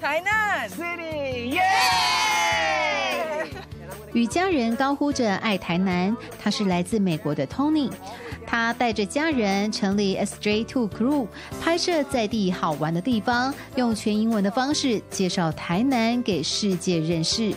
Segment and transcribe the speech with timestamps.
[0.00, 1.60] 台南 City，耶！
[4.12, 6.16] 与家人高呼着爱台南。
[6.40, 7.90] 他是来自美国的 Tony，
[8.46, 11.26] 他带着家人成立 SJ Two Crew，
[11.60, 17.52] 拍摄在地好玩的地方，用全英文的方式介绍台南给世界认识。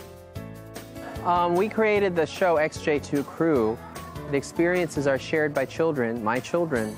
[1.24, 3.76] Um, we created the show XJ2 Crew.
[4.32, 6.94] The experiences are shared by children, my children.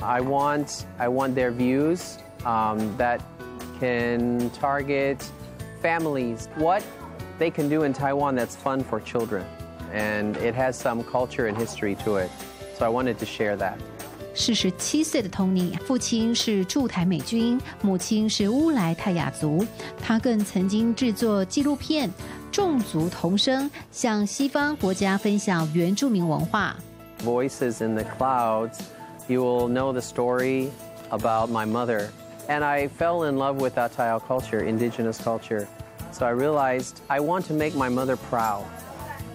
[0.00, 3.20] I want, I want their views um, that
[3.79, 5.17] can target
[5.81, 6.47] families.
[6.57, 6.83] What
[7.39, 9.43] they can do in Taiwan that's fun for children.
[9.93, 12.29] And it has some culture and history to it.
[12.77, 13.75] So I wanted to share that.
[14.33, 19.65] 四十七岁的 Tony，父亲是驻台美军，母亲是乌来泰雅族。
[20.01, 22.07] 他更曾经制作纪录片《
[22.49, 26.77] 众族同声》，向西方国家分享原住民文化。
[27.25, 28.79] Voices in the clouds,
[29.27, 30.69] you will know the story
[31.09, 32.07] about my mother.
[32.47, 35.67] And I fell in love with Atayal culture, indigenous culture.
[36.11, 38.65] So I realized I want to make my mother proud.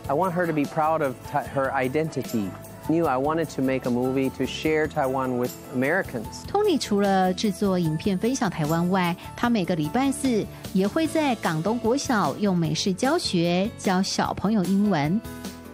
[0.08, 2.50] I want her to be proud of her identity.
[2.88, 6.44] Knew I wanted to make a movie to share Taiwan with Americans.
[6.46, 15.20] Tony 除了制作影片分享台湾外，他每个礼拜四也会在港东国小用美式教学教小朋友英文。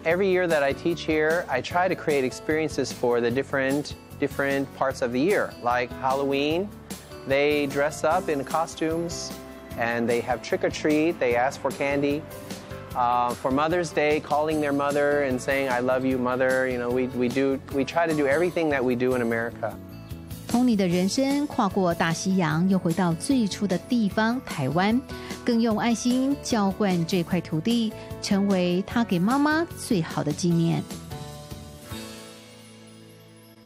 [0.05, 4.67] Every year that I teach here, I try to create experiences for the different different
[4.79, 6.69] parts of the year, like Halloween.
[7.29, 9.31] They dress up in costumes
[9.79, 11.19] and they have trick or treat.
[11.19, 12.23] They ask for candy.
[12.95, 16.69] Uh, for Mother's Day, calling their mother and saying, I love you, mother.
[16.69, 19.75] You know, we, we, do, we try to do everything that we do in America.
[20.47, 25.01] Tony 的人生跨过大西洋，又回到最初的地方台湾，
[25.43, 27.91] 更用爱心浇灌这块土地，
[28.21, 30.83] 成为他给妈妈最好的纪念。